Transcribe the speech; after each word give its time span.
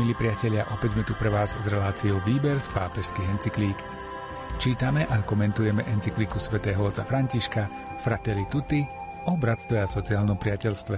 Milí 0.00 0.16
priatelia, 0.16 0.64
opäť 0.72 0.96
sme 0.96 1.04
tu 1.04 1.12
pre 1.12 1.28
vás 1.28 1.52
s 1.52 1.66
reláciou 1.68 2.24
Výber 2.24 2.56
z 2.56 2.72
pápežských 2.72 3.36
encyklík. 3.36 3.76
Čítame 4.56 5.04
a 5.04 5.20
komentujeme 5.20 5.84
encykliku 5.92 6.40
svätého 6.40 6.80
otca 6.80 7.04
Františka 7.04 7.68
Fratelli 8.00 8.48
Tutti 8.48 8.80
o 9.28 9.36
bratstve 9.36 9.76
a 9.76 9.84
sociálnom 9.84 10.40
priateľstve. 10.40 10.96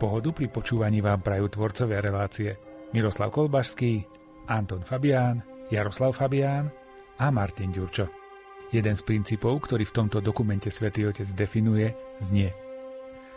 Pohodu 0.00 0.32
pri 0.32 0.48
počúvaní 0.48 1.04
vám 1.04 1.20
prajú 1.20 1.52
tvorcovia 1.52 2.00
relácie 2.00 2.56
Miroslav 2.96 3.36
Kolbašský, 3.36 4.08
Anton 4.48 4.80
Fabián, 4.80 5.44
Jaroslav 5.68 6.16
Fabián 6.16 6.72
a 7.20 7.28
Martin 7.28 7.68
Ďurčo. 7.68 8.08
Jeden 8.72 8.96
z 8.96 9.04
princípov, 9.04 9.60
ktorý 9.68 9.84
v 9.84 9.92
tomto 9.92 10.24
dokumente 10.24 10.72
svätý 10.72 11.04
Otec 11.04 11.28
definuje, 11.36 11.92
znie 12.24 12.48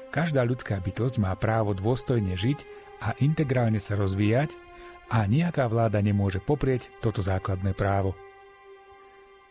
Každá 0.07 0.47
ľudská 0.47 0.79
bytosť 0.79 1.19
má 1.19 1.35
právo 1.35 1.75
dôstojne 1.75 2.31
žiť 2.39 2.59
a 3.03 3.11
integrálne 3.19 3.83
sa 3.83 3.99
rozvíjať 3.99 4.70
a 5.11 5.27
nejaká 5.27 5.67
vláda 5.67 5.99
nemôže 5.99 6.39
poprieť 6.39 6.87
toto 7.03 7.19
základné 7.19 7.75
právo. 7.75 8.15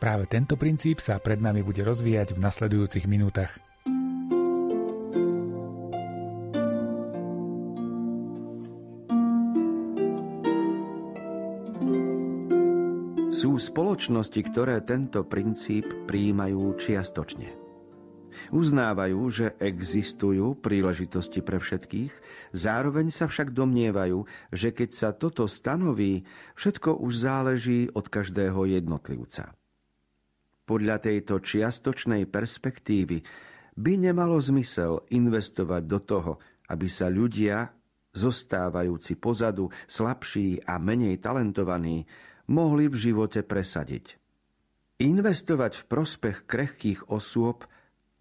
Práve 0.00 0.24
tento 0.24 0.56
princíp 0.56 1.04
sa 1.04 1.20
pred 1.20 1.36
nami 1.36 1.60
bude 1.60 1.84
rozvíjať 1.84 2.32
v 2.32 2.40
nasledujúcich 2.40 3.04
minútach. 3.04 3.52
Sú 13.28 13.56
spoločnosti, 13.56 14.40
ktoré 14.52 14.80
tento 14.80 15.24
princíp 15.28 15.84
prijímajú 16.08 16.76
čiastočne. 16.80 17.59
Uznávajú, 18.48 19.20
že 19.28 19.46
existujú 19.60 20.56
príležitosti 20.56 21.44
pre 21.44 21.60
všetkých, 21.60 22.12
zároveň 22.56 23.12
sa 23.12 23.28
však 23.28 23.52
domnievajú, 23.52 24.24
že 24.50 24.72
keď 24.72 24.90
sa 24.90 25.08
toto 25.12 25.44
stanoví, 25.44 26.24
všetko 26.56 27.04
už 27.04 27.12
záleží 27.20 27.80
od 27.92 28.08
každého 28.08 28.64
jednotlivca. 28.64 29.52
Podľa 30.64 30.96
tejto 31.02 31.42
čiastočnej 31.42 32.24
perspektívy 32.30 33.22
by 33.76 33.92
nemalo 34.10 34.38
zmysel 34.40 35.04
investovať 35.10 35.82
do 35.86 35.98
toho, 36.00 36.32
aby 36.70 36.86
sa 36.86 37.10
ľudia, 37.10 37.70
zostávajúci 38.10 39.18
pozadu, 39.18 39.70
slabší 39.86 40.66
a 40.66 40.78
menej 40.82 41.22
talentovaní, 41.22 42.06
mohli 42.50 42.90
v 42.90 42.96
živote 42.98 43.46
presadiť. 43.46 44.18
Investovať 45.00 45.72
v 45.78 45.84
prospech 45.86 46.36
krehkých 46.50 47.10
osôb– 47.10 47.62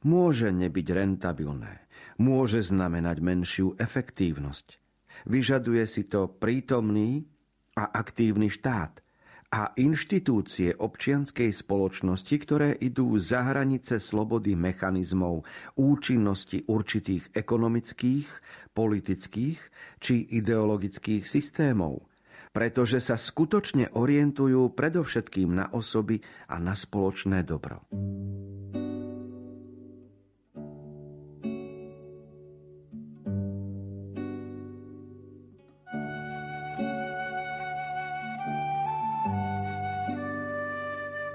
môže 0.04 0.52
nebyť 0.52 0.88
rentabilné, 0.96 1.88
môže 2.20 2.64
znamenať 2.64 3.18
menšiu 3.20 3.68
efektívnosť. 3.80 4.80
Vyžaduje 5.28 5.84
si 5.84 6.08
to 6.08 6.32
prítomný 6.32 7.28
a 7.76 7.92
aktívny 7.92 8.48
štát 8.48 9.04
a 9.50 9.74
inštitúcie 9.82 10.78
občianskej 10.78 11.50
spoločnosti, 11.50 12.36
ktoré 12.38 12.70
idú 12.78 13.18
za 13.18 13.50
hranice 13.50 13.98
slobody 13.98 14.54
mechanizmov 14.54 15.42
účinnosti 15.74 16.70
určitých 16.70 17.34
ekonomických, 17.34 18.30
politických 18.78 19.60
či 19.98 20.16
ideologických 20.38 21.26
systémov, 21.26 22.06
pretože 22.54 23.02
sa 23.02 23.18
skutočne 23.18 23.90
orientujú 23.98 24.70
predovšetkým 24.78 25.50
na 25.58 25.66
osoby 25.74 26.22
a 26.46 26.62
na 26.62 26.78
spoločné 26.78 27.42
dobro. 27.42 27.90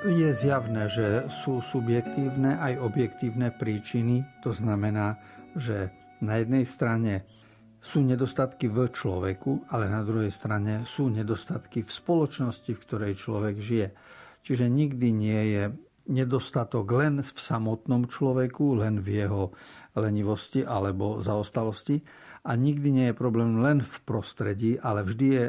Je 0.04 0.36
zjavné, 0.36 0.84
že 0.92 1.32
sú 1.32 1.64
subjektívne 1.64 2.60
aj 2.60 2.76
objektívne 2.76 3.48
príčiny. 3.48 4.20
To 4.44 4.52
znamená, 4.52 5.16
že 5.56 5.96
na 6.20 6.36
jednej 6.44 6.68
strane 6.68 7.24
sú 7.80 8.04
nedostatky 8.04 8.68
v 8.68 8.92
človeku, 8.92 9.72
ale 9.72 9.88
na 9.88 10.04
druhej 10.04 10.28
strane 10.28 10.84
sú 10.84 11.08
nedostatky 11.08 11.80
v 11.80 11.88
spoločnosti, 11.88 12.68
v 12.68 12.82
ktorej 12.84 13.16
človek 13.16 13.56
žije. 13.56 13.88
Čiže 14.44 14.68
nikdy 14.68 15.08
nie 15.08 15.42
je 15.56 15.62
nedostatok 16.12 16.84
len 17.00 17.24
v 17.24 17.38
samotnom 17.40 18.04
človeku, 18.04 18.84
len 18.84 19.00
v 19.00 19.24
jeho 19.24 19.56
lenivosti 19.96 20.68
alebo 20.68 21.24
zaostalosti 21.24 22.04
a 22.44 22.52
nikdy 22.52 22.88
nie 22.92 23.06
je 23.08 23.16
problém 23.16 23.56
len 23.56 23.80
v 23.80 23.96
prostredí, 24.04 24.76
ale 24.76 25.00
vždy, 25.00 25.28
je, 25.32 25.44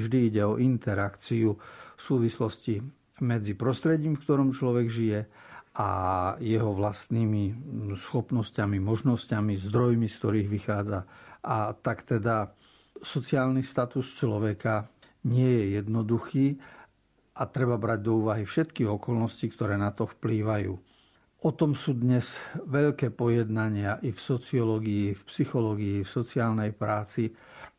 vždy 0.00 0.18
ide 0.32 0.42
o 0.48 0.56
interakciu 0.56 1.60
v 1.92 2.00
súvislosti 2.00 2.97
medzi 3.20 3.54
prostredím, 3.54 4.14
v 4.14 4.22
ktorom 4.22 4.50
človek 4.54 4.86
žije 4.88 5.20
a 5.78 5.88
jeho 6.42 6.74
vlastnými 6.74 7.54
schopnosťami, 7.94 8.82
možnosťami, 8.82 9.54
zdrojmi, 9.54 10.10
z 10.10 10.16
ktorých 10.18 10.48
vychádza. 10.50 11.06
A 11.46 11.70
tak 11.76 12.02
teda 12.02 12.50
sociálny 12.98 13.62
status 13.62 14.10
človeka 14.18 14.90
nie 15.30 15.46
je 15.46 15.64
jednoduchý 15.78 16.46
a 17.38 17.46
treba 17.46 17.78
brať 17.78 18.00
do 18.02 18.26
úvahy 18.26 18.42
všetky 18.42 18.82
okolnosti, 18.90 19.46
ktoré 19.46 19.78
na 19.78 19.94
to 19.94 20.10
vplývajú. 20.10 20.74
O 21.38 21.50
tom 21.54 21.78
sú 21.78 21.94
dnes 21.94 22.34
veľké 22.66 23.14
pojednania 23.14 24.02
i 24.02 24.10
v 24.10 24.18
sociológii, 24.18 25.14
v 25.14 25.22
psychológii, 25.22 26.02
v 26.02 26.10
sociálnej 26.10 26.74
práci 26.74 27.30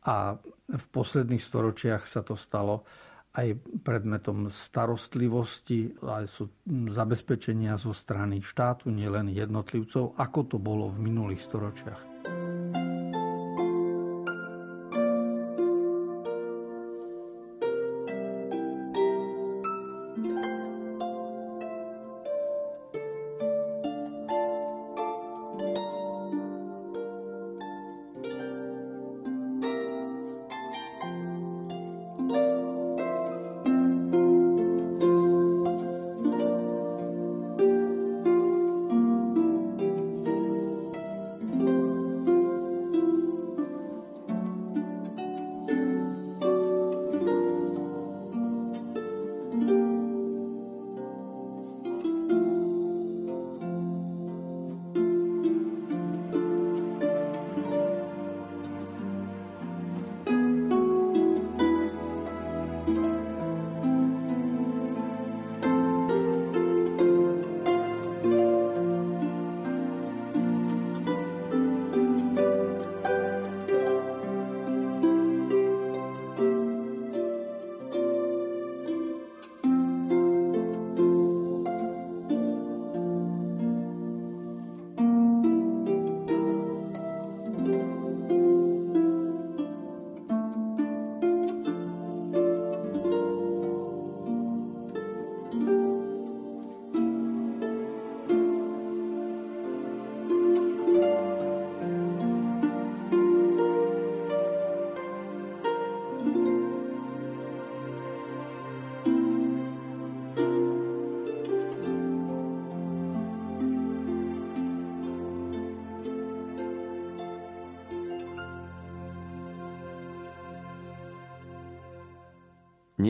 a 0.08 0.32
v 0.64 0.86
posledných 0.88 1.44
storočiach 1.44 2.08
sa 2.08 2.24
to 2.24 2.40
stalo 2.40 2.88
aj 3.30 3.62
predmetom 3.86 4.50
starostlivosti, 4.50 5.94
aj 6.02 6.26
sú 6.26 6.50
zabezpečenia 6.66 7.78
zo 7.78 7.94
strany 7.94 8.42
štátu, 8.42 8.90
nielen 8.90 9.30
jednotlivcov, 9.30 10.18
ako 10.18 10.40
to 10.50 10.56
bolo 10.58 10.90
v 10.90 10.98
minulých 11.06 11.46
storočiach. 11.46 12.09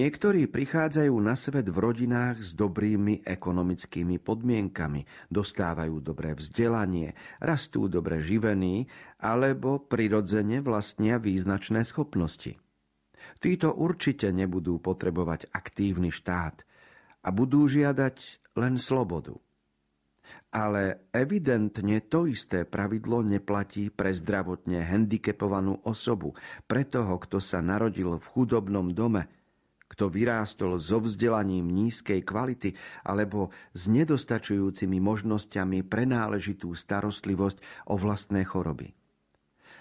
Niektorí 0.01 0.49
prichádzajú 0.49 1.13
na 1.21 1.37
svet 1.37 1.69
v 1.69 1.77
rodinách 1.77 2.41
s 2.41 2.57
dobrými 2.57 3.21
ekonomickými 3.21 4.17
podmienkami, 4.17 5.05
dostávajú 5.29 6.01
dobré 6.01 6.33
vzdelanie, 6.33 7.13
rastú 7.37 7.85
dobre 7.85 8.25
živení 8.25 8.89
alebo 9.21 9.77
prirodzene 9.77 10.65
vlastnia 10.65 11.21
význačné 11.21 11.85
schopnosti. 11.85 12.57
Títo 13.45 13.77
určite 13.77 14.33
nebudú 14.33 14.81
potrebovať 14.81 15.53
aktívny 15.53 16.09
štát 16.09 16.65
a 17.21 17.29
budú 17.29 17.69
žiadať 17.69 18.17
len 18.57 18.81
slobodu. 18.81 19.37
Ale 20.49 21.13
evidentne 21.13 22.01
to 22.01 22.25
isté 22.25 22.65
pravidlo 22.65 23.21
neplatí 23.21 23.93
pre 23.93 24.17
zdravotne 24.17 24.81
handicapovanú 24.81 25.85
osobu, 25.85 26.33
pre 26.65 26.89
toho, 26.89 27.21
kto 27.21 27.37
sa 27.37 27.61
narodil 27.61 28.17
v 28.17 28.25
chudobnom 28.25 28.97
dome– 28.97 29.29
kto 29.91 30.07
vyrástol 30.07 30.79
so 30.79 31.03
vzdelaním 31.03 31.67
nízkej 31.67 32.23
kvality 32.23 32.79
alebo 33.03 33.51
s 33.75 33.91
nedostačujúcimi 33.91 35.03
možnosťami 35.03 35.83
prenáležitú 35.83 36.71
starostlivosť 36.71 37.91
o 37.91 37.99
vlastné 37.99 38.47
choroby. 38.47 38.95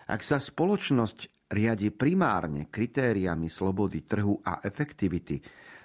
Ak 0.09 0.25
sa 0.25 0.41
spoločnosť 0.41 1.53
riadi 1.53 1.93
primárne 1.93 2.65
kritériami 2.65 3.45
slobody 3.45 4.01
trhu 4.09 4.41
a 4.41 4.65
efektivity, 4.65 5.37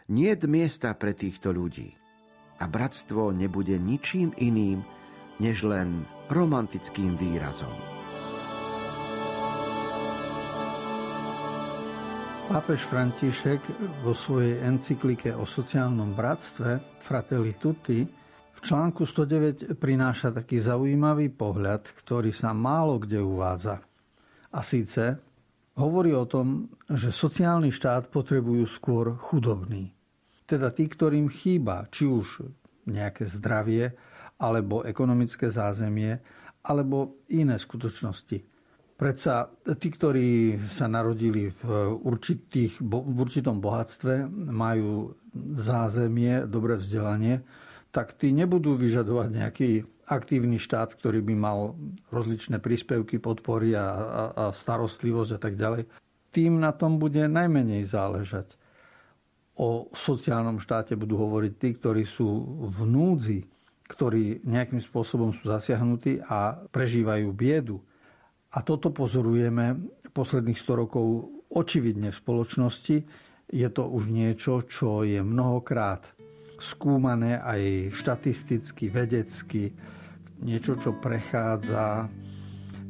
nie 0.08 0.32
je 0.32 0.48
miesta 0.48 0.96
pre 0.96 1.12
týchto 1.12 1.52
ľudí. 1.52 1.92
A 2.60 2.64
bratstvo 2.64 3.32
nebude 3.36 3.76
ničím 3.76 4.32
iným, 4.40 4.80
než 5.40 5.68
len 5.68 6.08
romantickým 6.32 7.20
výrazom. 7.20 7.93
Pápež 12.44 12.84
František 12.92 13.60
vo 14.04 14.12
svojej 14.12 14.60
encyklike 14.68 15.32
o 15.32 15.48
sociálnom 15.48 16.12
bratstve 16.12 17.00
Fratelli 17.00 17.56
Tutti 17.56 18.04
v 18.52 18.58
článku 18.60 19.08
109 19.08 19.80
prináša 19.80 20.28
taký 20.28 20.60
zaujímavý 20.60 21.32
pohľad, 21.32 21.88
ktorý 22.04 22.36
sa 22.36 22.52
málo 22.52 23.00
kde 23.00 23.24
uvádza. 23.24 23.80
A 24.52 24.60
síce 24.60 25.16
hovorí 25.80 26.12
o 26.12 26.28
tom, 26.28 26.68
že 26.84 27.08
sociálny 27.08 27.72
štát 27.72 28.12
potrebujú 28.12 28.68
skôr 28.68 29.16
chudobní. 29.16 29.96
Teda 30.44 30.68
tí, 30.68 30.84
ktorým 30.84 31.32
chýba 31.32 31.88
či 31.88 32.04
už 32.04 32.44
nejaké 32.84 33.24
zdravie, 33.24 33.96
alebo 34.36 34.84
ekonomické 34.84 35.48
zázemie, 35.48 36.20
alebo 36.60 37.24
iné 37.32 37.56
skutočnosti. 37.56 38.53
Predsa 38.94 39.50
tí, 39.82 39.90
ktorí 39.90 40.54
sa 40.70 40.86
narodili 40.86 41.50
v, 41.50 41.62
určitých, 41.98 42.78
v 42.78 43.18
určitom 43.18 43.58
bohatstve, 43.58 44.30
majú 44.54 45.18
zázemie, 45.58 46.46
dobré 46.46 46.78
vzdelanie, 46.78 47.42
tak 47.90 48.14
tí 48.14 48.30
nebudú 48.30 48.78
vyžadovať 48.78 49.28
nejaký 49.34 49.70
aktívny 50.06 50.62
štát, 50.62 50.94
ktorý 50.94 51.26
by 51.26 51.34
mal 51.34 51.58
rozličné 52.14 52.62
príspevky, 52.62 53.18
podpory 53.18 53.74
a, 53.74 53.82
a, 53.82 54.22
a 54.30 54.44
starostlivosť 54.54 55.30
a 55.34 55.38
tak 55.42 55.58
ďalej. 55.58 55.90
Tým 56.30 56.62
na 56.62 56.70
tom 56.70 57.02
bude 57.02 57.26
najmenej 57.26 57.82
záležať. 57.90 58.54
O 59.54 59.90
sociálnom 59.94 60.58
štáte 60.58 60.94
budú 60.98 61.18
hovoriť 61.18 61.52
tí, 61.58 61.68
ktorí 61.78 62.02
sú 62.06 62.26
v 62.62 62.78
núdzi, 62.86 63.40
ktorí 63.90 64.42
nejakým 64.46 64.82
spôsobom 64.82 65.30
sú 65.34 65.50
zasiahnutí 65.50 66.22
a 66.26 66.62
prežívajú 66.70 67.30
biedu 67.34 67.82
a 68.54 68.58
toto 68.62 68.94
pozorujeme 68.94 69.74
posledných 70.14 70.54
100 70.54 70.82
rokov 70.86 71.06
očividne 71.50 72.14
v 72.14 72.20
spoločnosti. 72.22 72.96
Je 73.50 73.68
to 73.74 73.82
už 73.90 74.14
niečo, 74.14 74.62
čo 74.62 75.02
je 75.02 75.18
mnohokrát 75.18 76.14
skúmané 76.62 77.42
aj 77.42 77.90
štatisticky, 77.90 78.94
vedecky. 78.94 79.74
Niečo, 80.46 80.78
čo 80.78 80.94
prechádza 80.94 82.06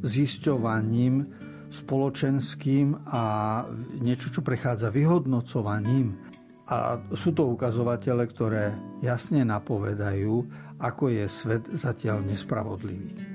zisťovaním 0.04 1.24
spoločenským 1.72 3.08
a 3.08 3.24
niečo, 4.04 4.28
čo 4.30 4.44
prechádza 4.44 4.92
vyhodnocovaním. 4.92 6.12
A 6.68 7.00
sú 7.12 7.32
to 7.32 7.48
ukazovatele, 7.48 8.24
ktoré 8.28 8.76
jasne 9.00 9.44
napovedajú, 9.44 10.44
ako 10.80 11.04
je 11.08 11.24
svet 11.28 11.64
zatiaľ 11.72 12.24
nespravodlivý. 12.24 13.33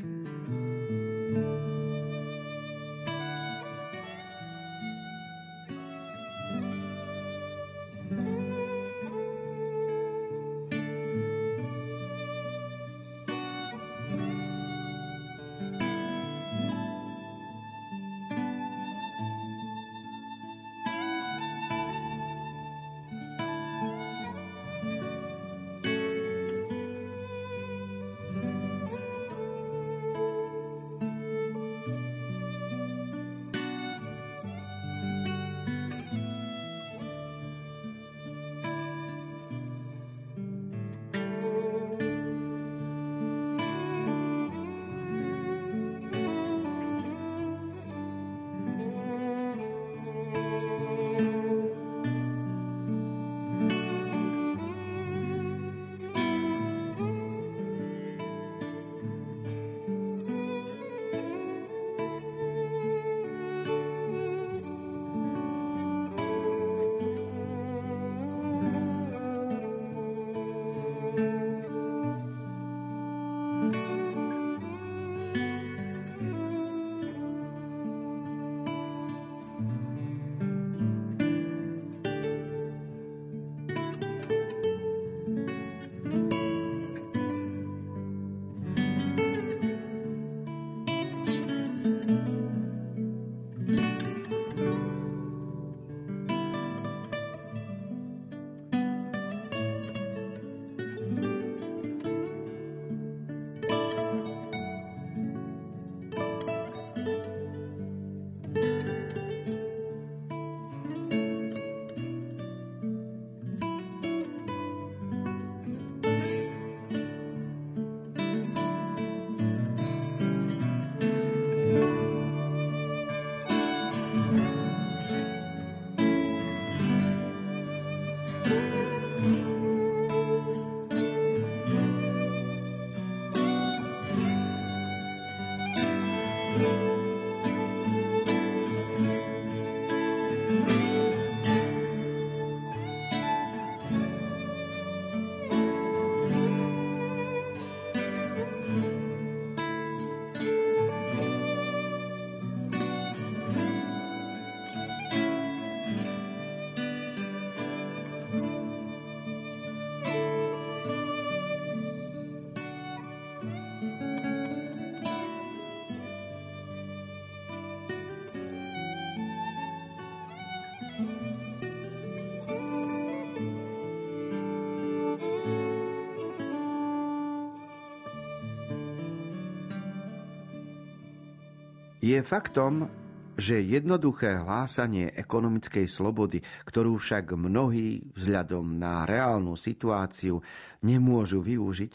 Je 182.09 182.17
faktom, 182.25 182.89
že 183.37 183.61
jednoduché 183.61 184.41
hlásanie 184.41 185.13
ekonomickej 185.13 185.85
slobody, 185.85 186.41
ktorú 186.65 186.97
však 186.97 187.37
mnohí 187.37 188.01
vzhľadom 188.17 188.81
na 188.81 189.05
reálnu 189.05 189.53
situáciu 189.53 190.41
nemôžu 190.81 191.45
využiť, 191.45 191.93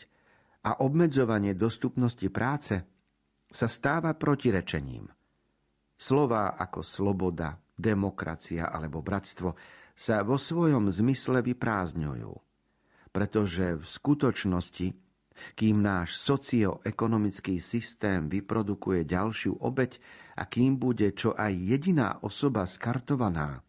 a 0.65 0.81
obmedzovanie 0.87 1.59
dostupnosti 1.59 2.25
práce 2.31 2.79
sa 3.51 3.67
stáva 3.67 4.15
protirečením. 4.15 5.11
Slová 5.99 6.55
ako 6.63 6.87
sloboda, 6.87 7.59
demokracia 7.75 8.71
alebo 8.71 9.03
bratstvo 9.03 9.59
sa 9.99 10.23
vo 10.23 10.39
svojom 10.39 10.95
zmysle 10.95 11.43
vyprázdňujú, 11.43 12.33
pretože 13.11 13.77
v 13.77 13.85
skutočnosti 13.85 15.04
kým 15.55 15.83
náš 15.83 16.17
socioekonomický 16.19 17.59
systém 17.59 18.31
vyprodukuje 18.31 19.03
ďalšiu 19.07 19.59
obeď 19.61 19.99
a 20.39 20.47
kým 20.47 20.79
bude 20.79 21.11
čo 21.15 21.35
aj 21.35 21.53
jediná 21.55 22.19
osoba 22.23 22.67
skartovaná, 22.67 23.63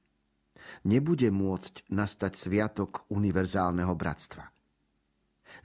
nebude 0.86 1.30
môcť 1.30 1.90
nastať 1.90 2.34
sviatok 2.38 3.06
univerzálneho 3.10 3.94
bratstva. 3.94 4.50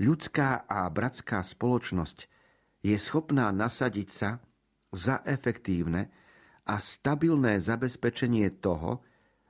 Ľudská 0.01 0.65
a 0.65 0.89
bratská 0.89 1.45
spoločnosť 1.45 2.19
je 2.81 2.97
schopná 2.97 3.53
nasadiť 3.53 4.09
sa 4.09 4.41
za 4.91 5.21
efektívne 5.29 6.09
a 6.65 6.81
stabilné 6.81 7.61
zabezpečenie 7.61 8.49
toho, 8.63 9.05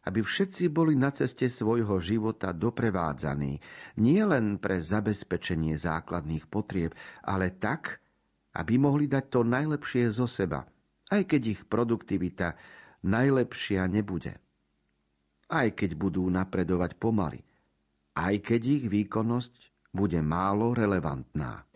aby 0.09 0.25
všetci 0.25 0.73
boli 0.73 0.97
na 0.97 1.13
ceste 1.13 1.53
svojho 1.53 2.01
života 2.01 2.57
doprevádzaní, 2.57 3.61
nie 4.01 4.23
len 4.25 4.57
pre 4.57 4.81
zabezpečenie 4.81 5.77
základných 5.77 6.49
potrieb, 6.49 6.97
ale 7.21 7.53
tak, 7.53 8.01
aby 8.57 8.81
mohli 8.81 9.05
dať 9.05 9.25
to 9.29 9.41
najlepšie 9.45 10.09
zo 10.09 10.25
seba, 10.25 10.65
aj 11.13 11.23
keď 11.29 11.43
ich 11.59 11.61
produktivita 11.69 12.57
najlepšia 13.05 13.85
nebude. 13.93 14.41
Aj 15.51 15.69
keď 15.69 15.99
budú 15.99 16.25
napredovať 16.31 16.97
pomaly, 16.97 17.43
aj 18.17 18.35
keď 18.41 18.61
ich 18.81 18.85
výkonnosť 18.89 19.55
bude 19.91 20.23
málo 20.23 20.73
relevantná. 20.73 21.67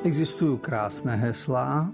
Existujú 0.00 0.56
krásne 0.64 1.12
heslá 1.12 1.92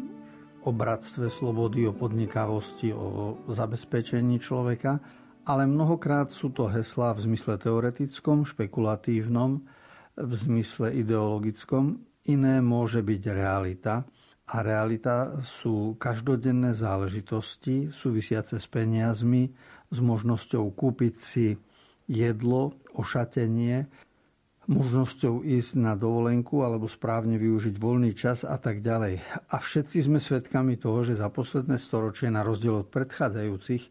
o 0.67 0.71
bratstve 0.75 1.31
slobody, 1.31 1.87
o 1.87 1.95
podnikavosti, 1.95 2.91
o 2.91 3.39
zabezpečení 3.47 4.43
človeka, 4.43 4.99
ale 5.47 5.63
mnohokrát 5.63 6.27
sú 6.35 6.51
to 6.51 6.67
heslá 6.67 7.15
v 7.15 7.31
zmysle 7.31 7.55
teoretickom, 7.55 8.43
špekulatívnom, 8.43 9.63
v 10.19 10.33
zmysle 10.35 10.91
ideologickom. 10.99 12.03
Iné 12.27 12.59
môže 12.59 12.99
byť 12.99 13.23
realita. 13.31 14.03
A 14.47 14.63
realita 14.63 15.39
sú 15.43 15.95
každodenné 15.99 16.75
záležitosti 16.75 17.95
súvisiace 17.95 18.59
s 18.59 18.67
peniazmi, 18.67 19.51
s 19.91 19.99
možnosťou 20.03 20.67
kúpiť 20.75 21.15
si 21.15 21.47
jedlo, 22.11 22.75
ošatenie, 22.95 23.87
možnosťou 24.67 25.47
ísť 25.47 25.73
na 25.79 25.95
dovolenku 25.95 26.63
alebo 26.63 26.91
správne 26.91 27.39
využiť 27.39 27.79
voľný 27.79 28.13
čas 28.13 28.43
a 28.43 28.59
tak 28.59 28.83
ďalej. 28.83 29.23
A 29.51 29.57
všetci 29.63 30.07
sme 30.07 30.19
svedkami 30.19 30.75
toho, 30.79 31.07
že 31.07 31.19
za 31.19 31.31
posledné 31.31 31.79
storočie, 31.79 32.31
na 32.31 32.43
rozdiel 32.43 32.83
od 32.83 32.91
predchádzajúcich, 32.91 33.83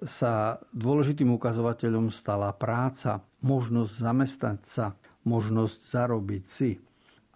sa 0.00 0.56
dôležitým 0.72 1.28
ukazovateľom 1.36 2.08
stala 2.08 2.56
práca, 2.56 3.20
možnosť 3.44 3.92
zamestnať 3.92 4.60
sa, 4.64 4.86
možnosť 5.28 5.78
zarobiť 5.84 6.44
si. 6.46 6.80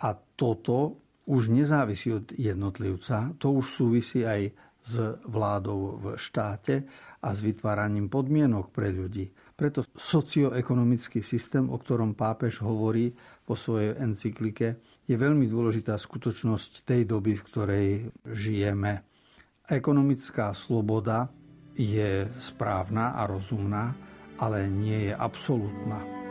A 0.01 0.17
toto 0.17 1.05
už 1.29 1.53
nezávisí 1.53 2.13
od 2.13 2.33
jednotlivca, 2.33 3.37
to 3.37 3.61
už 3.61 3.67
súvisí 3.69 4.25
aj 4.25 4.53
s 4.85 4.95
vládou 5.25 5.97
v 5.97 6.05
štáte 6.21 6.85
a 7.25 7.29
s 7.33 7.41
vytváraním 7.41 8.13
podmienok 8.13 8.69
pre 8.69 8.93
ľudí. 8.93 9.33
Preto 9.55 9.87
socioekonomický 9.87 11.23
systém, 11.23 11.71
o 11.71 11.79
ktorom 11.79 12.19
pápež 12.19 12.59
hovorí 12.67 13.15
po 13.47 13.55
svojej 13.55 13.95
encyklike, 14.03 14.83
je 15.07 15.15
veľmi 15.15 15.47
dôležitá 15.47 15.95
skutočnosť 15.95 16.83
tej 16.83 17.07
doby, 17.07 17.39
v 17.39 17.47
ktorej 17.47 17.89
žijeme. 18.27 19.07
Ekonomická 19.71 20.51
sloboda 20.51 21.31
je 21.79 22.27
správna 22.35 23.15
a 23.15 23.31
rozumná, 23.31 23.95
ale 24.43 24.67
nie 24.67 25.11
je 25.11 25.15
absolútna. 25.15 26.24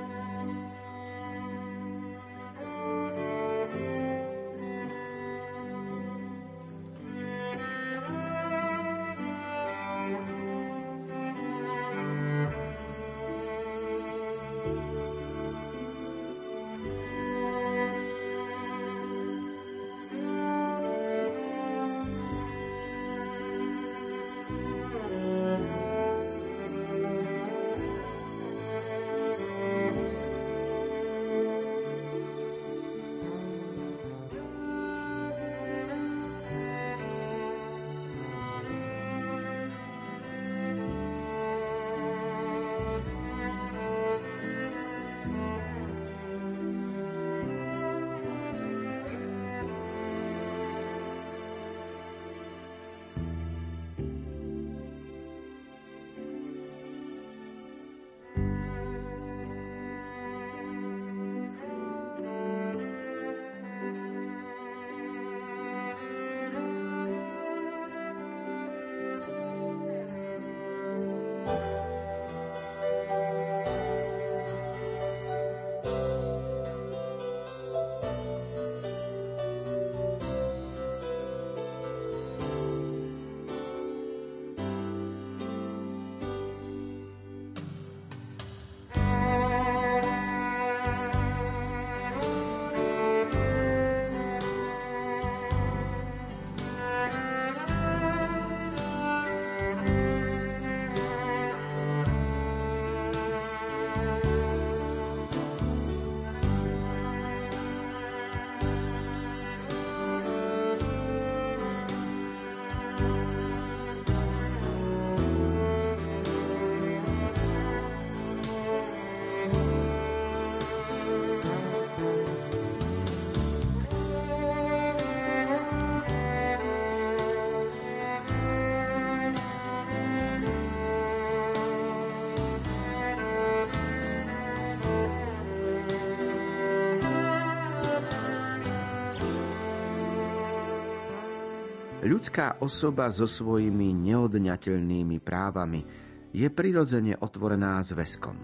Ľudská 142.24 142.64
osoba 142.64 143.12
so 143.12 143.28
svojimi 143.28 143.92
neodňateľnými 143.92 145.20
právami 145.20 145.84
je 146.32 146.48
prirodzene 146.48 147.20
otvorená 147.20 147.84
zväzkom. 147.84 148.40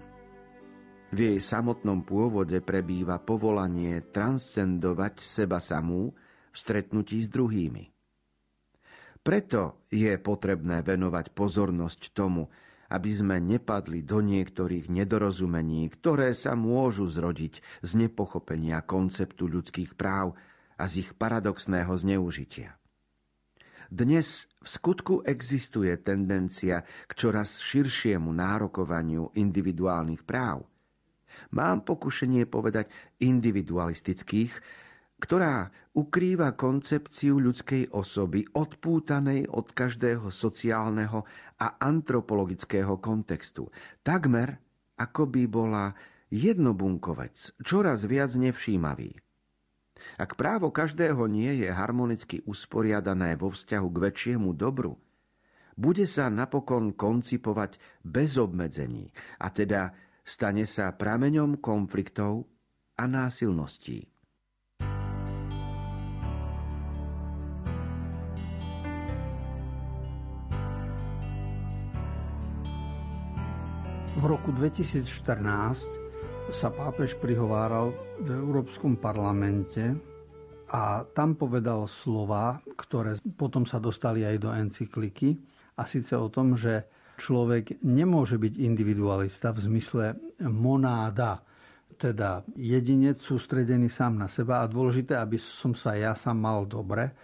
V 1.08 1.16
jej 1.16 1.40
samotnom 1.40 2.04
pôvode 2.04 2.60
prebýva 2.60 3.16
povolanie 3.24 4.04
transcendovať 4.04 5.24
seba 5.24 5.64
samú 5.64 6.12
v 6.12 6.56
stretnutí 6.60 7.24
s 7.24 7.32
druhými. 7.32 7.88
Preto 9.24 9.88
je 9.88 10.12
potrebné 10.20 10.84
venovať 10.84 11.32
pozornosť 11.32 12.12
tomu, 12.12 12.52
aby 12.92 13.10
sme 13.16 13.40
nepadli 13.40 14.04
do 14.04 14.20
niektorých 14.20 14.92
nedorozumení, 14.92 15.88
ktoré 15.88 16.36
sa 16.36 16.52
môžu 16.52 17.08
zrodiť 17.08 17.80
z 17.80 17.90
nepochopenia 17.96 18.84
konceptu 18.84 19.48
ľudských 19.48 19.96
práv 19.96 20.36
a 20.76 20.84
z 20.84 21.08
ich 21.08 21.16
paradoxného 21.16 21.96
zneužitia. 21.96 22.76
Dnes 23.90 24.46
v 24.62 24.68
skutku 24.70 25.26
existuje 25.26 25.90
tendencia 25.98 26.86
k 26.86 27.12
čoraz 27.18 27.58
širšiemu 27.58 28.30
nárokovaniu 28.30 29.34
individuálnych 29.34 30.22
práv. 30.22 30.62
Mám 31.50 31.82
pokušenie 31.82 32.46
povedať 32.46 32.86
individualistických, 33.18 34.54
ktorá 35.18 35.74
ukrýva 35.98 36.54
koncepciu 36.54 37.42
ľudskej 37.42 37.90
osoby 37.90 38.46
odpútanej 38.54 39.50
od 39.50 39.74
každého 39.74 40.30
sociálneho 40.30 41.26
a 41.58 41.82
antropologického 41.82 42.94
kontextu. 43.02 43.74
Takmer 44.06 44.54
ako 45.02 45.26
by 45.26 45.42
bola 45.50 45.90
jednobunkovec, 46.30 47.58
čoraz 47.66 48.06
viac 48.06 48.30
nevšímavý. 48.38 49.29
Ak 50.18 50.36
právo 50.36 50.72
každého 50.72 51.24
nie 51.30 51.64
je 51.64 51.68
harmonicky 51.70 52.42
usporiadané 52.44 53.36
vo 53.36 53.52
vzťahu 53.52 53.88
k 53.90 53.98
väčšiemu 54.10 54.50
dobru, 54.56 54.98
bude 55.80 56.04
sa 56.04 56.28
napokon 56.28 56.92
koncipovať 56.92 57.80
bez 58.04 58.36
obmedzení 58.36 59.08
a 59.40 59.48
teda 59.48 59.96
stane 60.20 60.68
sa 60.68 60.92
prameňom 60.92 61.56
konfliktov 61.62 62.44
a 63.00 63.08
násilností. 63.08 64.04
V 74.20 74.28
roku 74.28 74.52
2014 74.52 76.09
sa 76.50 76.74
pápež 76.74 77.14
prihováral 77.14 77.94
v 78.18 78.34
Európskom 78.34 78.98
parlamente 78.98 79.94
a 80.74 81.06
tam 81.14 81.38
povedal 81.38 81.86
slova, 81.86 82.58
ktoré 82.74 83.14
potom 83.38 83.62
sa 83.62 83.78
dostali 83.78 84.26
aj 84.26 84.36
do 84.42 84.50
encykliky 84.50 85.38
a 85.78 85.86
síce 85.86 86.18
o 86.18 86.26
tom, 86.26 86.58
že 86.58 86.90
človek 87.14 87.86
nemôže 87.86 88.34
byť 88.34 88.66
individualista 88.66 89.54
v 89.54 89.62
zmysle 89.62 90.04
monáda, 90.50 91.38
teda 91.94 92.42
jedinec 92.58 93.22
sústredený 93.22 93.86
sám 93.86 94.18
na 94.18 94.26
seba 94.26 94.66
a 94.66 94.70
dôležité, 94.70 95.14
aby 95.22 95.38
som 95.38 95.70
sa 95.70 95.94
ja 95.94 96.18
sám 96.18 96.34
mal 96.34 96.66
dobre, 96.66 97.14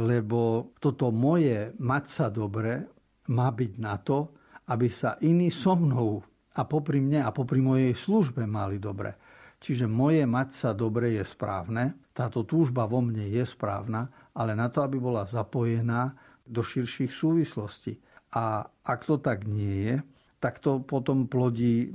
lebo 0.00 0.72
toto 0.80 1.12
moje 1.12 1.76
mať 1.76 2.04
sa 2.08 2.26
dobre 2.32 2.80
má 3.28 3.52
byť 3.52 3.72
na 3.76 4.00
to, 4.00 4.32
aby 4.72 4.88
sa 4.88 5.20
iní 5.20 5.52
so 5.52 5.76
mnou 5.76 6.24
a 6.58 6.66
popri 6.66 6.98
mne 6.98 7.22
a 7.22 7.30
popri 7.30 7.62
mojej 7.62 7.94
službe 7.94 8.42
mali 8.42 8.82
dobre. 8.82 9.14
Čiže 9.58 9.86
moje 9.86 10.26
mať 10.26 10.48
sa 10.54 10.70
dobre 10.74 11.18
je 11.18 11.24
správne, 11.26 12.10
táto 12.14 12.42
túžba 12.42 12.86
vo 12.90 12.98
mne 12.98 13.30
je 13.30 13.46
správna, 13.46 14.10
ale 14.34 14.58
na 14.58 14.66
to, 14.70 14.82
aby 14.82 14.98
bola 14.98 15.22
zapojená 15.22 16.14
do 16.42 16.62
širších 16.62 17.10
súvislostí. 17.10 17.98
A 18.34 18.66
ak 18.66 19.00
to 19.06 19.22
tak 19.22 19.46
nie 19.46 19.86
je, 19.86 19.96
tak 20.38 20.62
to 20.62 20.82
potom 20.82 21.26
plodí 21.26 21.90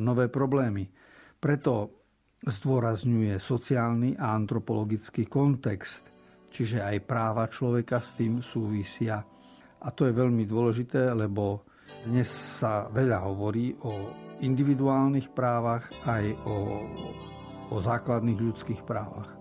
nové 0.00 0.28
problémy. 0.32 0.88
Preto 1.36 2.04
zdôrazňuje 2.42 3.36
sociálny 3.36 4.16
a 4.16 4.32
antropologický 4.32 5.28
kontext, 5.28 6.08
čiže 6.48 6.80
aj 6.80 7.04
práva 7.04 7.44
človeka 7.48 8.00
s 8.00 8.16
tým 8.16 8.40
súvisia. 8.40 9.20
A 9.82 9.88
to 9.92 10.08
je 10.08 10.16
veľmi 10.16 10.48
dôležité, 10.48 11.12
lebo 11.12 11.68
dnes 12.08 12.28
sa 12.28 12.90
veľa 12.90 13.22
hovorí 13.28 13.76
o 13.86 14.10
individuálnych 14.42 15.30
právach 15.30 15.86
aj 16.02 16.24
o, 16.44 16.56
o 17.70 17.76
základných 17.78 18.42
ľudských 18.42 18.82
právach. 18.82 19.38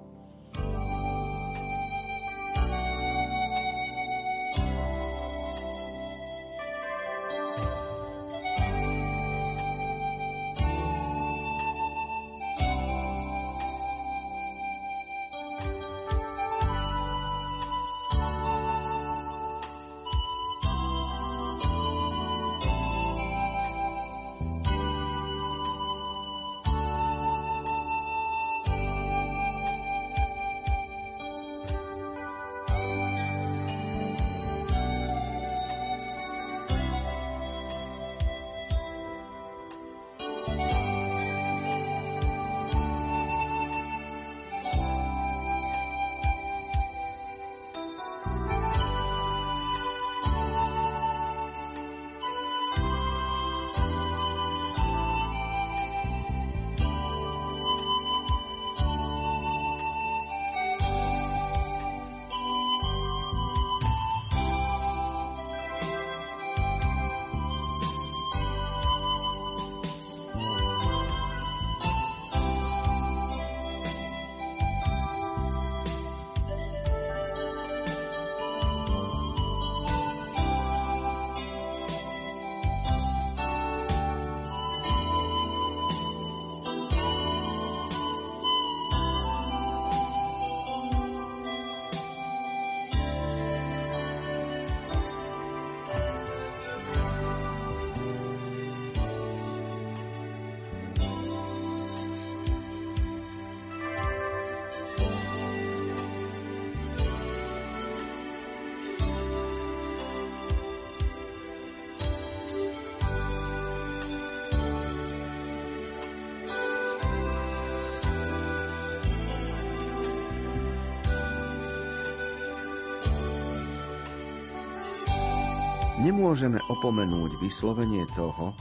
Nemôžeme 126.02 126.58
opomenúť 126.66 127.38
vyslovenie 127.38 128.10
toho, 128.18 128.58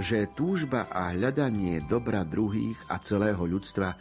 že 0.00 0.24
túžba 0.32 0.88
a 0.88 1.12
hľadanie 1.12 1.84
dobra 1.84 2.24
druhých 2.24 2.80
a 2.88 2.96
celého 2.96 3.44
ľudstva 3.44 3.92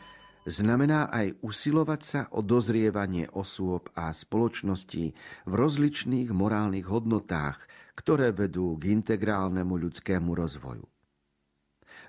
znamená 0.47 1.11
aj 1.11 1.35
usilovať 1.43 2.01
sa 2.01 2.21
o 2.31 2.39
dozrievanie 2.39 3.27
osôb 3.35 3.91
a 3.91 4.15
spoločností 4.15 5.11
v 5.43 5.51
rozličných 5.51 6.31
morálnych 6.31 6.87
hodnotách, 6.87 7.59
ktoré 7.99 8.31
vedú 8.31 8.79
k 8.79 8.95
integrálnemu 8.95 9.91
ľudskému 9.91 10.31
rozvoju. 10.31 10.87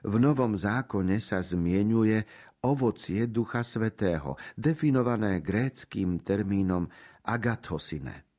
V 0.06 0.14
Novom 0.22 0.54
zákone 0.54 1.18
sa 1.18 1.42
zmienuje 1.42 2.22
ovocie 2.62 3.26
Ducha 3.26 3.66
Svetého, 3.66 4.38
definované 4.54 5.42
gréckým 5.42 6.22
termínom 6.22 6.86
agathosine– 7.26 8.14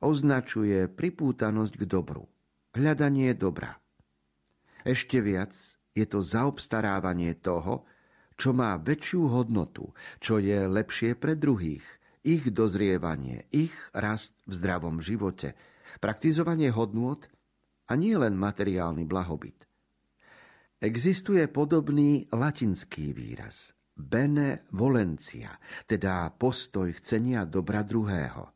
označuje 0.00 0.90
pripútanosť 0.90 1.74
k 1.80 1.84
dobru, 1.86 2.26
hľadanie 2.74 3.32
dobra. 3.36 3.78
Ešte 4.82 5.22
viac 5.22 5.54
Je 5.92 6.08
to 6.08 6.24
zaobstarávanie 6.24 7.36
toho, 7.36 7.84
čo 8.40 8.56
má 8.56 8.80
väčšiu 8.80 9.28
hodnotu, 9.28 9.92
čo 10.24 10.40
je 10.40 10.64
lepšie 10.64 11.20
pre 11.20 11.36
druhých, 11.36 11.84
ich 12.24 12.48
dozrievanie, 12.48 13.44
ich 13.52 13.76
rast 13.92 14.40
v 14.48 14.56
zdravom 14.56 15.04
živote, 15.04 15.52
praktizovanie 16.00 16.72
hodnôt 16.72 17.20
a 17.86 17.92
nie 17.92 18.16
len 18.16 18.32
materiálny 18.40 19.04
blahobyt. 19.04 19.68
Existuje 20.80 21.44
podobný 21.52 22.24
latinský 22.32 23.12
výraz 23.12 23.76
benevolencia, 23.92 25.60
teda 25.84 26.32
postoj 26.34 26.90
chcenia 26.96 27.44
dobra 27.44 27.84
druhého. 27.84 28.50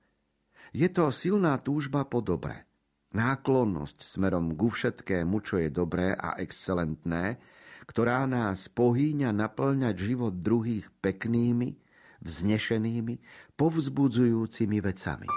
Je 0.76 0.92
to 0.92 1.08
silná 1.08 1.56
túžba 1.56 2.04
po 2.04 2.20
dobre, 2.20 2.68
náklonnosť 3.16 3.96
smerom 3.96 4.52
ku 4.52 4.68
všetkému, 4.68 5.40
čo 5.40 5.56
je 5.56 5.72
dobré 5.72 6.12
a 6.12 6.36
excelentné, 6.36 7.40
ktorá 7.88 8.28
nás 8.28 8.68
pohýňa 8.68 9.32
naplňať 9.32 9.96
život 9.96 10.36
druhých 10.36 10.92
peknými, 11.00 11.80
vznešenými, 12.20 13.16
povzbudzujúcimi 13.56 14.78
vecami. 14.84 15.28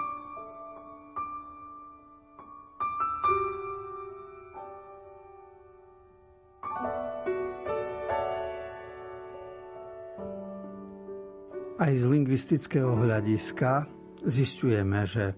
Aj 11.80 11.92
z 11.96 12.04
lingvistického 12.04 12.92
hľadiska 12.92 13.99
zistujeme, 14.24 15.06
že 15.08 15.36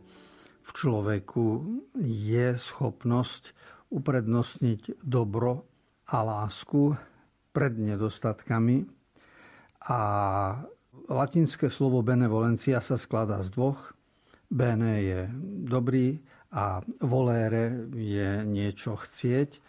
v 0.62 0.70
človeku 0.70 1.46
je 2.02 2.54
schopnosť 2.54 3.52
uprednostniť 3.92 5.02
dobro 5.02 5.66
a 6.08 6.22
lásku 6.22 6.96
pred 7.52 7.74
nedostatkami 7.76 8.86
a 9.90 10.00
latinské 11.10 11.68
slovo 11.68 12.00
benevolencia 12.00 12.80
sa 12.80 12.96
skladá 12.96 13.42
z 13.42 13.52
dvoch. 13.52 13.92
Bene 14.48 15.02
je 15.02 15.20
dobrý 15.66 16.22
a 16.52 16.84
volere 17.00 17.88
je 17.92 18.44
niečo 18.44 18.96
chcieť. 18.96 19.60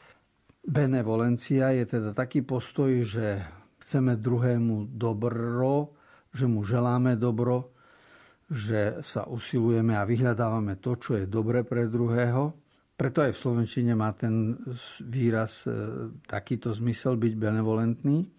Benevolencia 0.64 1.76
je 1.76 1.84
teda 1.88 2.16
taký 2.16 2.44
postoj, 2.44 3.04
že 3.04 3.44
chceme 3.84 4.16
druhému 4.16 4.96
dobro, 4.96 5.92
že 6.32 6.48
mu 6.48 6.64
želáme 6.64 7.20
dobro, 7.20 7.73
že 8.54 9.02
sa 9.02 9.26
usilujeme 9.26 9.98
a 9.98 10.06
vyhľadávame 10.06 10.78
to, 10.78 10.94
čo 11.02 11.18
je 11.18 11.26
dobre 11.26 11.66
pre 11.66 11.90
druhého. 11.90 12.54
Preto 12.94 13.26
aj 13.26 13.34
v 13.34 13.42
Slovenčine 13.42 13.98
má 13.98 14.14
ten 14.14 14.54
výraz 15.10 15.66
e, 15.66 15.74
takýto 16.30 16.70
zmysel 16.70 17.18
byť 17.18 17.34
benevolentný. 17.34 18.30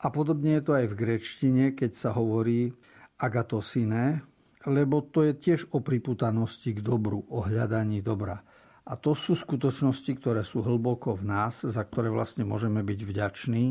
A 0.00 0.06
podobne 0.14 0.56
je 0.56 0.62
to 0.62 0.72
aj 0.78 0.86
v 0.94 0.98
grečtine, 0.98 1.64
keď 1.74 1.90
sa 1.92 2.10
hovorí 2.14 2.70
agatosine, 3.18 4.22
lebo 4.70 5.02
to 5.02 5.26
je 5.26 5.34
tiež 5.34 5.74
o 5.74 5.82
priputanosti 5.82 6.72
k 6.72 6.80
dobru, 6.80 7.26
o 7.28 7.42
hľadaní 7.42 8.00
dobra. 8.00 8.40
A 8.86 8.96
to 8.96 9.12
sú 9.12 9.34
skutočnosti, 9.34 10.08
ktoré 10.16 10.46
sú 10.46 10.62
hlboko 10.64 11.12
v 11.18 11.26
nás, 11.28 11.66
za 11.66 11.82
ktoré 11.84 12.08
vlastne 12.08 12.46
môžeme 12.46 12.80
byť 12.80 13.00
vďační 13.04 13.66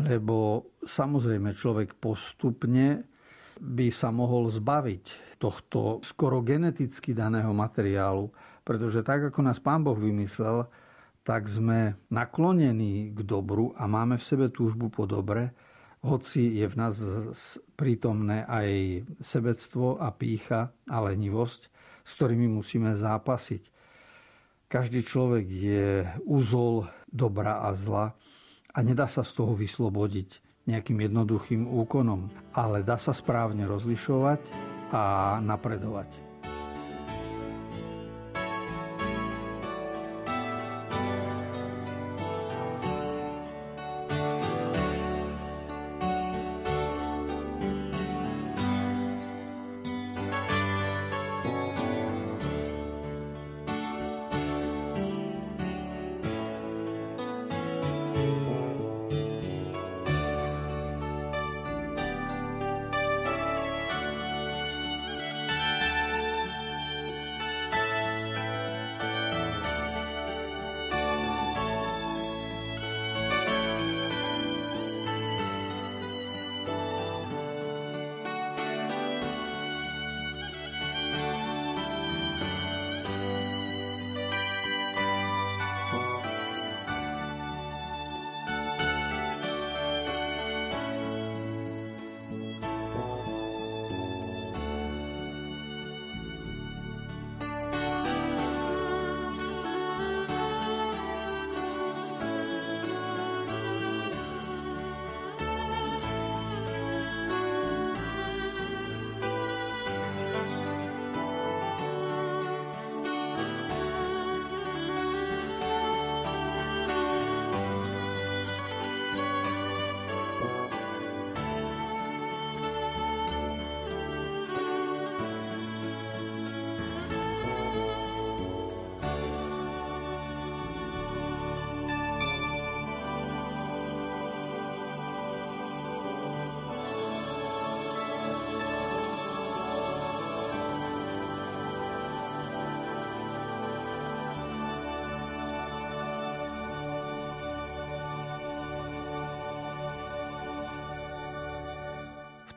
lebo 0.00 0.68
samozrejme 0.80 1.52
človek 1.52 2.00
postupne 2.00 3.04
by 3.60 3.92
sa 3.92 4.08
mohol 4.14 4.48
zbaviť 4.48 5.36
tohto 5.42 5.98
skoro 6.00 6.40
geneticky 6.40 7.12
daného 7.12 7.50
materiálu, 7.50 8.30
pretože 8.62 9.02
tak, 9.02 9.34
ako 9.34 9.40
nás 9.42 9.58
Pán 9.58 9.82
Boh 9.82 9.98
vymyslel, 9.98 10.70
tak 11.22 11.46
sme 11.46 11.98
naklonení 12.10 13.14
k 13.14 13.18
dobru 13.22 13.74
a 13.78 13.86
máme 13.86 14.18
v 14.18 14.26
sebe 14.26 14.46
túžbu 14.50 14.90
po 14.90 15.06
dobre, 15.06 15.54
hoci 16.02 16.58
je 16.58 16.66
v 16.66 16.74
nás 16.74 16.98
prítomné 17.78 18.42
aj 18.42 18.70
sebectvo 19.22 20.02
a 20.02 20.10
pícha 20.10 20.74
a 20.90 20.96
lenivosť, 20.98 21.60
s 22.02 22.10
ktorými 22.18 22.50
musíme 22.50 22.90
zápasiť. 22.98 23.70
Každý 24.66 25.06
človek 25.06 25.46
je 25.46 25.86
úzol 26.26 26.90
dobra 27.06 27.62
a 27.62 27.70
zla 27.70 28.18
a 28.72 28.78
nedá 28.82 29.06
sa 29.06 29.22
z 29.22 29.30
toho 29.38 29.54
vyslobodiť 29.54 30.51
nejakým 30.66 30.98
jednoduchým 31.10 31.66
úkonom, 31.66 32.30
ale 32.54 32.86
dá 32.86 32.94
sa 32.94 33.10
správne 33.10 33.66
rozlišovať 33.66 34.40
a 34.94 35.36
napredovať. 35.42 36.21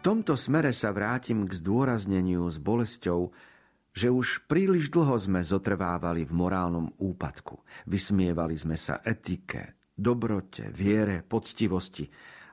Tomto 0.05 0.37
smere 0.37 0.69
sa 0.69 0.93
vrátim 0.93 1.49
k 1.49 1.57
zdôrazneniu 1.57 2.45
s 2.45 2.61
bolesťou, 2.61 3.33
že 3.89 4.13
už 4.13 4.45
príliš 4.45 4.93
dlho 4.93 5.17
sme 5.17 5.41
zotrvávali 5.41 6.29
v 6.29 6.33
morálnom 6.35 6.93
úpadku. 7.01 7.65
Vysmievali 7.89 8.53
sme 8.53 8.77
sa 8.77 9.01
etike, 9.01 9.73
dobrote, 9.97 10.69
viere, 10.69 11.25
poctivosti 11.25 12.05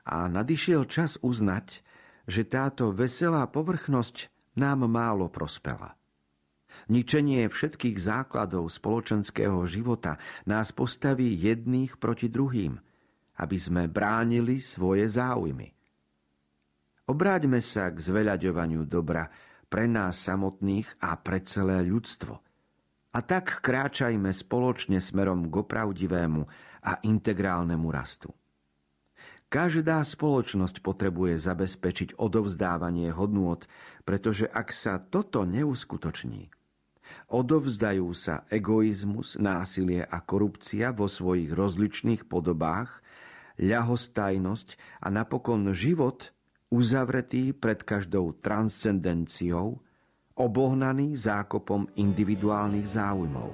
a 0.09 0.25
nadišiel 0.25 0.89
čas 0.89 1.21
uznať, 1.21 1.85
že 2.25 2.41
táto 2.49 2.89
veselá 2.89 3.45
povrchnosť 3.45 4.33
nám 4.57 4.89
málo 4.89 5.29
prospela. 5.29 5.93
Ničenie 6.89 7.45
všetkých 7.53 8.01
základov 8.01 8.65
spoločenského 8.73 9.61
života 9.69 10.17
nás 10.49 10.73
postaví 10.73 11.37
jedných 11.37 12.01
proti 12.01 12.33
druhým, 12.33 12.81
aby 13.37 13.57
sme 13.61 13.85
bránili 13.85 14.57
svoje 14.57 15.05
záujmy. 15.05 15.82
Obráťme 17.03 17.59
sa 17.59 17.91
k 17.91 17.99
zveľaďovaniu 17.99 18.87
dobra 18.87 19.27
pre 19.67 19.91
nás 19.91 20.23
samotných 20.23 21.03
a 21.03 21.19
pre 21.19 21.43
celé 21.43 21.83
ľudstvo. 21.83 22.39
A 23.13 23.19
tak 23.21 23.61
kráčajme 23.61 24.31
spoločne 24.33 24.97
smerom 25.03 25.51
k 25.51 25.53
opravdivému 25.61 26.41
a 26.83 26.91
integrálnemu 27.03 27.87
rastu. 27.93 28.33
Každá 29.53 30.01
spoločnosť 30.01 30.81
potrebuje 30.81 31.37
zabezpečiť 31.37 32.17
odovzdávanie 32.17 33.13
hodnôt, 33.13 33.61
pretože 34.01 34.49
ak 34.49 34.73
sa 34.73 34.97
toto 34.97 35.45
neuskutoční, 35.45 36.49
odovzdajú 37.29 38.09
sa 38.17 38.49
egoizmus, 38.49 39.37
násilie 39.37 40.01
a 40.01 40.17
korupcia 40.25 40.89
vo 40.89 41.05
svojich 41.05 41.53
rozličných 41.53 42.25
podobách, 42.25 43.05
ľahostajnosť 43.61 45.01
a 45.05 45.13
napokon 45.13 45.69
život 45.77 46.32
uzavretý 46.73 47.53
pred 47.53 47.85
každou 47.85 48.33
transcendenciou, 48.41 49.77
obohnaný 50.33 51.13
zákopom 51.13 51.85
individuálnych 51.93 52.97
záujmov. 52.97 53.53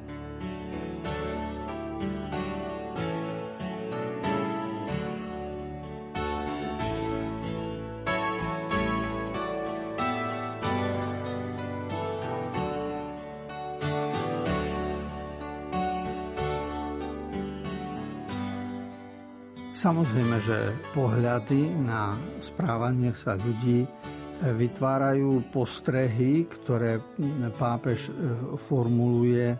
Samozrejme, 19.80 20.44
že 20.44 20.76
pohľady 20.92 21.72
na 21.88 22.12
správanie 22.44 23.15
sa 23.15 23.39
ľudí 23.39 23.88
vytvárajú 24.44 25.56
postrehy, 25.56 26.44
ktoré 26.52 27.00
pápež 27.56 28.12
e, 28.12 28.36
formuluje 28.60 29.56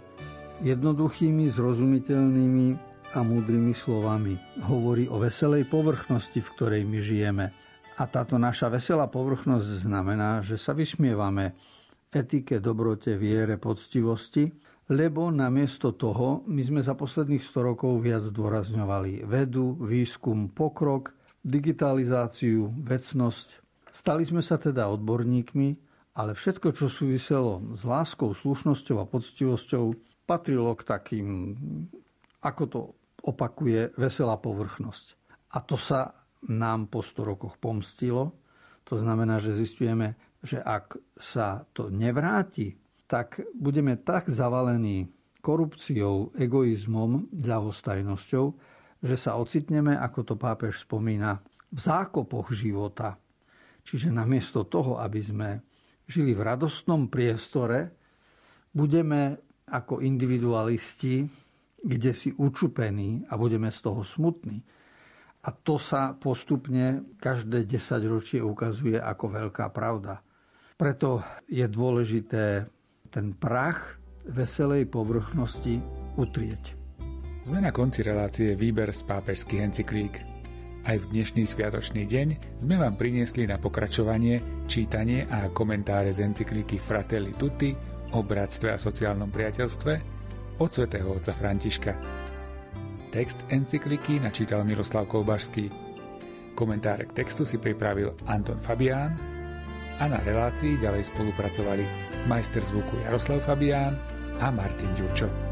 jednoduchými, 0.60 1.47
zrozumiteľnými 1.47 2.67
a 3.15 3.19
múdrymi 3.23 3.71
slovami. 3.71 4.36
Hovorí 4.67 5.08
o 5.08 5.23
veselej 5.23 5.63
povrchnosti, 5.71 6.43
v 6.43 6.51
ktorej 6.51 6.84
my 6.84 6.99
žijeme. 6.99 7.45
A 7.95 8.03
táto 8.03 8.36
naša 8.36 8.67
veselá 8.67 9.08
povrchnosť 9.08 9.88
znamená, 9.88 10.43
že 10.43 10.60
sa 10.60 10.75
vysmievame 10.75 11.55
etike, 12.12 12.60
dobrote, 12.60 13.15
viere, 13.15 13.55
poctivosti 13.55 14.51
lebo 14.89 15.30
namiesto 15.30 15.93
toho 15.93 16.41
my 16.49 16.62
sme 16.65 16.82
za 16.82 16.97
posledných 16.97 17.45
100 17.45 17.69
rokov 17.73 18.02
viac 18.02 18.25
zdôrazňovali 18.25 19.21
vedu, 19.21 19.78
výskum, 19.78 20.49
pokrok, 20.49 21.13
digitalizáciu, 21.45 22.73
vecnosť. 22.73 23.47
Stali 23.93 24.25
sme 24.25 24.41
sa 24.41 24.58
teda 24.58 24.89
odborníkmi, 24.89 25.69
ale 26.17 26.34
všetko, 26.34 26.73
čo 26.73 26.89
súviselo 26.89 27.62
s 27.78 27.86
láskou, 27.86 28.34
slušnosťou 28.34 28.97
a 28.97 29.06
poctivosťou, 29.06 29.86
patrilo 30.25 30.73
k 30.73 30.84
takým, 30.84 31.28
ako 32.41 32.63
to 32.65 32.80
opakuje, 33.30 33.93
veselá 33.93 34.41
povrchnosť. 34.41 35.06
A 35.54 35.62
to 35.62 35.78
sa 35.78 36.13
nám 36.49 36.89
po 36.89 37.06
100 37.06 37.30
rokoch 37.30 37.56
pomstilo. 37.62 38.34
To 38.89 38.97
znamená, 38.97 39.38
že 39.38 39.54
zistujeme, 39.54 40.17
že 40.41 40.58
ak 40.58 40.97
sa 41.13 41.62
to 41.78 41.93
nevráti 41.93 42.73
tak 43.10 43.41
budeme 43.58 43.98
tak 43.98 44.30
zavalení 44.30 45.10
korupciou, 45.41 46.30
egoizmom, 46.38 47.34
ľahostajnosťou, 47.34 48.45
že 49.02 49.15
sa 49.17 49.41
ocitneme, 49.41 49.98
ako 49.98 50.19
to 50.22 50.36
pápež 50.38 50.86
spomína, 50.86 51.41
v 51.74 51.80
zákopoch 51.80 52.54
života. 52.54 53.17
Čiže 53.82 54.13
namiesto 54.13 54.69
toho, 54.69 55.02
aby 55.02 55.26
sme 55.26 55.50
žili 56.06 56.38
v 56.38 56.45
radostnom 56.45 57.10
priestore, 57.10 57.98
budeme 58.69 59.41
ako 59.69 60.06
individualisti, 60.06 61.26
kde 61.82 62.12
si 62.13 62.30
učupení 62.30 63.26
a 63.30 63.34
budeme 63.39 63.74
z 63.74 63.80
toho 63.82 64.06
smutní. 64.06 64.62
A 65.39 65.50
to 65.56 65.80
sa 65.80 66.13
postupne 66.13 67.15
každé 67.17 67.65
desaťročie 67.65 68.43
ukazuje 68.43 69.00
ako 69.00 69.26
veľká 69.50 69.72
pravda. 69.72 70.19
Preto 70.76 71.24
je 71.48 71.63
dôležité 71.65 72.67
ten 73.10 73.34
prach 73.34 73.98
veselej 74.30 74.86
povrchnosti 74.86 75.82
utrieť. 76.15 76.78
Sme 77.50 77.65
na 77.65 77.74
konci 77.74 78.06
relácie 78.06 78.54
Výber 78.54 78.93
z 78.93 79.02
pápežských 79.10 79.62
encyklík. 79.65 80.15
Aj 80.86 80.95
v 80.95 81.10
dnešný 81.12 81.43
sviatočný 81.43 82.06
deň 82.06 82.62
sme 82.62 82.78
vám 82.78 82.95
priniesli 82.95 83.50
na 83.50 83.58
pokračovanie 83.58 84.65
čítanie 84.69 85.26
a 85.28 85.50
komentáre 85.50 86.13
z 86.13 86.24
encyklíky 86.24 86.78
Fratelli 86.78 87.34
Tutti 87.36 87.74
o 88.13 88.22
bratstve 88.22 88.74
a 88.74 88.82
sociálnom 88.82 89.34
priateľstve 89.34 89.93
od 90.62 90.69
svätého 90.69 91.10
otca 91.10 91.34
Františka. 91.34 91.93
Text 93.10 93.41
encykliky 93.50 94.22
načítal 94.22 94.62
Miroslav 94.62 95.10
Kolbašský. 95.10 95.74
Komentáre 96.54 97.10
k 97.10 97.26
textu 97.26 97.41
si 97.50 97.58
pripravil 97.58 98.13
Anton 98.30 98.62
Fabián 98.62 99.38
a 99.99 100.07
na 100.07 100.19
relácii 100.23 100.79
ďalej 100.79 101.12
spolupracovali 101.12 101.83
majster 102.25 102.63
zvuku 102.63 103.03
Jaroslav 103.03 103.43
Fabián 103.43 103.99
a 104.39 104.47
Martin 104.51 104.91
Ďurčo. 104.95 105.48